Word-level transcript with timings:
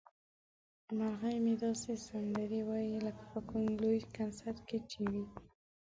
مرغۍ 0.97 1.35
مې 1.43 1.53
داسې 1.63 1.91
سندرې 2.07 2.61
وايي 2.69 2.97
لکه 3.05 3.23
په 3.31 3.39
کوم 3.49 3.63
لوی 3.81 3.99
کنسرت 4.15 4.57
کې 4.67 4.77
چې 4.89 4.99
وي. 5.11 5.25